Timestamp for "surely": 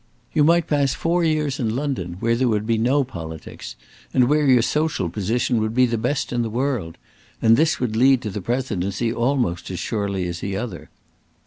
9.77-10.27